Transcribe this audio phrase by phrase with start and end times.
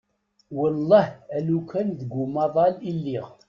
[0.57, 1.07] Wellah
[1.37, 3.27] alukan deg umaḍal i lliɣ.